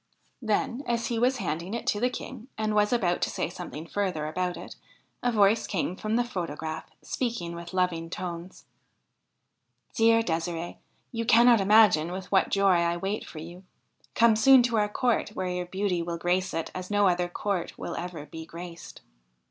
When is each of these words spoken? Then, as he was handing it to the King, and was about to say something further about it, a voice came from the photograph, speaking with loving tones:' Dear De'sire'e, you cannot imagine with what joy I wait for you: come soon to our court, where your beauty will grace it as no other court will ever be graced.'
Then, 0.41 0.81
as 0.87 1.05
he 1.05 1.19
was 1.19 1.37
handing 1.37 1.75
it 1.75 1.85
to 1.85 1.99
the 1.99 2.09
King, 2.09 2.47
and 2.57 2.73
was 2.73 2.91
about 2.91 3.21
to 3.21 3.29
say 3.29 3.51
something 3.51 3.85
further 3.85 4.25
about 4.25 4.57
it, 4.57 4.75
a 5.21 5.31
voice 5.31 5.67
came 5.67 5.95
from 5.95 6.15
the 6.15 6.23
photograph, 6.23 6.89
speaking 7.03 7.53
with 7.53 7.71
loving 7.71 8.09
tones:' 8.09 8.65
Dear 9.95 10.23
De'sire'e, 10.23 10.77
you 11.11 11.23
cannot 11.23 11.61
imagine 11.61 12.11
with 12.11 12.31
what 12.31 12.49
joy 12.49 12.77
I 12.79 12.97
wait 12.97 13.23
for 13.27 13.37
you: 13.37 13.63
come 14.15 14.35
soon 14.35 14.63
to 14.63 14.77
our 14.77 14.89
court, 14.89 15.35
where 15.35 15.49
your 15.49 15.67
beauty 15.67 16.01
will 16.01 16.17
grace 16.17 16.51
it 16.55 16.71
as 16.73 16.89
no 16.89 17.07
other 17.07 17.29
court 17.29 17.77
will 17.77 17.95
ever 17.95 18.25
be 18.25 18.43
graced.' 18.43 19.01